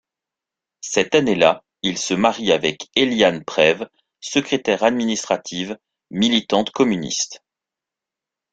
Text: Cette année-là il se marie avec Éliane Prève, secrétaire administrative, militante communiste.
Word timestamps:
Cette 0.81 1.13
année-là 1.13 1.63
il 1.83 1.99
se 1.99 2.15
marie 2.15 2.51
avec 2.51 2.89
Éliane 2.95 3.45
Prève, 3.45 3.87
secrétaire 4.19 4.81
administrative, 4.81 5.77
militante 6.09 6.71
communiste. 6.71 7.43